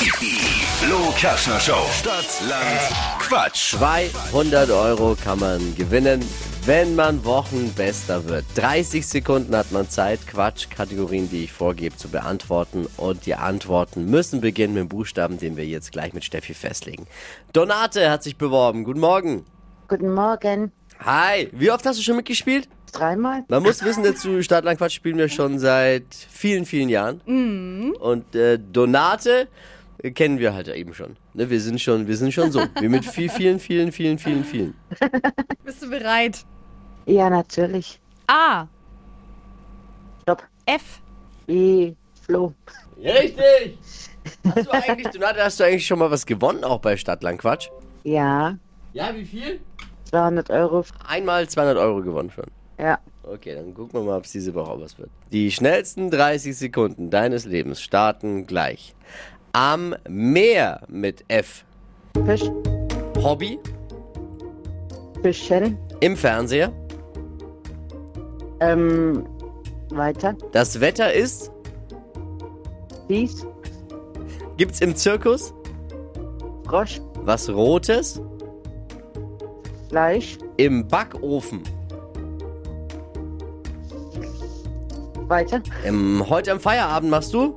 Die 0.00 0.10
Flo 0.10 1.12
Kerschner 1.16 1.58
Show. 1.58 1.84
Stadt, 1.90 2.40
Land, 2.48 3.18
Quatsch. 3.18 3.74
200 3.74 4.70
Euro 4.70 5.16
kann 5.16 5.40
man 5.40 5.74
gewinnen, 5.74 6.24
wenn 6.64 6.94
man 6.94 7.24
Wochenbester 7.24 8.28
wird. 8.28 8.44
30 8.54 9.04
Sekunden 9.04 9.56
hat 9.56 9.72
man 9.72 9.90
Zeit, 9.90 10.20
Quatsch-Kategorien, 10.28 11.28
die 11.28 11.42
ich 11.42 11.52
vorgebe, 11.52 11.96
zu 11.96 12.08
beantworten. 12.10 12.86
Und 12.96 13.26
die 13.26 13.34
Antworten 13.34 14.04
müssen 14.04 14.40
beginnen 14.40 14.74
mit 14.74 14.82
dem 14.82 14.88
Buchstaben, 14.88 15.36
den 15.36 15.56
wir 15.56 15.66
jetzt 15.66 15.90
gleich 15.90 16.12
mit 16.12 16.22
Steffi 16.22 16.54
festlegen. 16.54 17.08
Donate 17.52 18.08
hat 18.08 18.22
sich 18.22 18.36
beworben. 18.36 18.84
Guten 18.84 19.00
Morgen. 19.00 19.46
Guten 19.88 20.14
Morgen. 20.14 20.70
Hi. 21.04 21.48
Wie 21.50 21.72
oft 21.72 21.84
hast 21.84 21.98
du 21.98 22.04
schon 22.04 22.14
mitgespielt? 22.14 22.68
Dreimal? 22.92 23.44
Man 23.48 23.64
muss 23.64 23.84
wissen, 23.84 24.04
dazu 24.04 24.42
Stadtland 24.42 24.78
Quatsch 24.78 24.94
spielen 24.94 25.18
wir 25.18 25.28
schon 25.28 25.58
seit 25.58 26.06
vielen, 26.14 26.66
vielen 26.66 26.88
Jahren. 26.88 27.20
Und 27.98 28.36
äh, 28.36 28.60
Donate 28.60 29.48
kennen 30.02 30.38
wir 30.38 30.54
halt 30.54 30.68
eben 30.68 30.94
schon. 30.94 31.16
Ne, 31.34 31.50
wir 31.50 31.60
sind 31.60 31.80
schon, 31.80 32.06
wir 32.06 32.16
sind 32.16 32.32
schon 32.32 32.52
so. 32.52 32.60
Wie 32.80 32.88
mit 32.88 33.04
viel, 33.04 33.28
vielen, 33.28 33.58
vielen, 33.58 33.92
vielen, 33.92 34.18
vielen, 34.18 34.44
vielen. 34.44 34.74
Bist 35.64 35.82
du 35.82 35.90
bereit? 35.90 36.44
Ja, 37.06 37.30
natürlich. 37.30 38.00
A. 38.26 38.66
Stopp. 40.22 40.42
F. 40.66 41.00
Wie 41.46 41.96
Flo. 42.22 42.52
Richtig! 42.98 43.78
Hast 44.54 44.66
du 44.66 44.70
eigentlich, 44.72 45.08
Donate, 45.08 45.42
hast 45.42 45.58
du 45.58 45.64
eigentlich 45.64 45.86
schon 45.86 45.98
mal 45.98 46.10
was 46.10 46.26
gewonnen, 46.26 46.62
auch 46.62 46.80
bei 46.80 46.98
Stadtland 46.98 47.40
Quatsch? 47.40 47.70
Ja, 48.04 48.58
Ja, 48.92 49.14
wie 49.14 49.24
viel? 49.24 49.60
200 50.04 50.50
Euro. 50.50 50.84
Einmal 51.06 51.48
200 51.48 51.78
Euro 51.78 52.02
gewonnen 52.02 52.30
schon. 52.30 52.44
Ja, 52.78 52.98
Okay, 53.30 53.54
dann 53.54 53.74
gucken 53.74 54.00
wir 54.00 54.04
mal, 54.04 54.16
ob 54.16 54.24
es 54.24 54.32
diese 54.32 54.54
Woche 54.54 54.70
auch 54.70 54.80
was 54.80 54.98
wird. 54.98 55.10
Die 55.32 55.50
schnellsten 55.50 56.10
30 56.10 56.56
Sekunden 56.56 57.10
deines 57.10 57.44
Lebens 57.44 57.82
starten 57.82 58.46
gleich. 58.46 58.94
Am 59.52 59.94
Meer 60.08 60.80
mit 60.88 61.24
F. 61.28 61.64
Fisch, 62.24 62.44
Hobby. 63.16 63.58
Fischen. 65.22 65.78
Im 66.00 66.16
Fernseher. 66.16 66.72
Ähm, 68.60 69.26
weiter. 69.90 70.36
Das 70.52 70.80
Wetter 70.80 71.12
ist. 71.12 71.50
Dies, 73.08 73.46
Gibt's 74.58 74.80
im 74.80 74.94
Zirkus. 74.94 75.54
Frosch, 76.66 77.00
Was 77.22 77.48
Rotes. 77.48 78.20
Fleisch. 79.88 80.36
Im 80.56 80.86
Backofen. 80.86 81.62
Weiter. 85.28 85.62
Ähm, 85.84 86.24
heute 86.28 86.52
am 86.52 86.60
Feierabend 86.60 87.10
machst 87.10 87.32
du. 87.32 87.54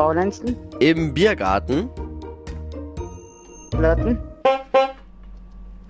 Faulenzen. 0.00 0.56
Im 0.78 1.12
Biergarten. 1.12 1.90
Flirten. 3.70 4.18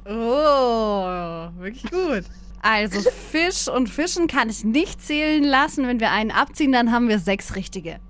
Oh, 0.05 1.49
wirklich 1.61 1.89
gut. 1.89 2.25
Also 2.61 3.09
Fisch 3.09 3.69
und 3.69 3.89
Fischen 3.89 4.27
kann 4.27 4.51
ich 4.51 4.65
nicht 4.65 5.01
zählen 5.01 5.45
lassen. 5.45 5.87
Wenn 5.87 6.01
wir 6.01 6.11
einen 6.11 6.33
abziehen, 6.33 6.73
dann 6.73 6.91
haben 6.91 7.09
wir 7.09 7.21
sechs 7.21 7.55
richtige. 7.55 8.01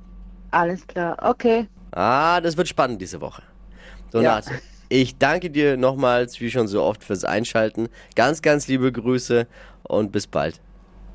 Alles 0.52 0.86
klar. 0.86 1.18
Okay. 1.20 1.68
Ah, 1.90 2.40
das 2.40 2.56
wird 2.56 2.68
spannend 2.68 3.02
diese 3.02 3.20
Woche. 3.20 3.42
Donate, 4.10 4.52
ich 4.88 5.18
danke 5.18 5.50
dir 5.50 5.76
nochmals, 5.76 6.40
wie 6.40 6.50
schon 6.50 6.66
so 6.66 6.82
oft, 6.82 7.04
fürs 7.04 7.24
Einschalten. 7.24 7.90
Ganz, 8.16 8.40
ganz 8.40 8.68
liebe 8.68 8.90
Grüße 8.90 9.46
und 9.82 10.12
bis 10.12 10.26
bald. 10.26 10.62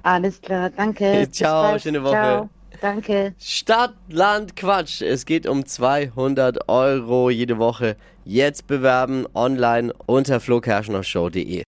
Alles 0.03 0.39
klar. 0.39 0.69
Danke. 0.69 1.28
Ciao, 1.31 1.80
schöne 1.80 2.03
Woche. 2.03 2.11
Ciao. 2.11 2.50
Danke. 2.81 3.34
Stadt, 3.40 3.94
Land, 4.09 4.56
Quatsch. 4.56 5.02
Es 5.02 5.26
geht 5.26 5.48
um 5.48 5.66
200 5.66 6.68
Euro 6.68 7.30
jede 7.30 7.58
Woche. 7.58 7.95
Jetzt 8.26 8.68
bewerben 8.68 9.26
online 9.34 9.94
unter 10.08 10.40
flokerschnershow.de. 10.40 11.64